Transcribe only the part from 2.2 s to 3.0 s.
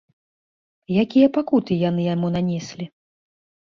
нанеслі?